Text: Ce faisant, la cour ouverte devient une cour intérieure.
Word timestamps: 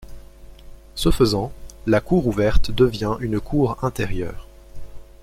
Ce 0.95 1.11
faisant, 1.11 1.51
la 1.85 2.01
cour 2.01 2.25
ouverte 2.25 2.71
devient 2.71 3.17
une 3.21 3.39
cour 3.39 3.77
intérieure. 3.83 4.47